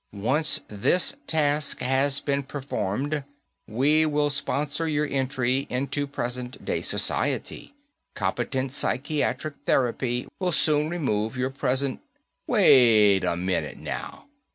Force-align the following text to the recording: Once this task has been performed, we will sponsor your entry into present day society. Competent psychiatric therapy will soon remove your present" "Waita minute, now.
Once 0.13 0.61
this 0.67 1.15
task 1.27 1.81
has 1.81 2.19
been 2.19 2.41
performed, 2.41 3.23
we 3.67 4.03
will 4.03 4.31
sponsor 4.31 4.87
your 4.87 5.05
entry 5.05 5.67
into 5.69 6.07
present 6.07 6.65
day 6.65 6.81
society. 6.81 7.75
Competent 8.15 8.71
psychiatric 8.71 9.53
therapy 9.67 10.27
will 10.39 10.51
soon 10.51 10.89
remove 10.89 11.37
your 11.37 11.51
present" 11.51 11.99
"Waita 12.49 13.39
minute, 13.39 13.77
now. 13.77 14.25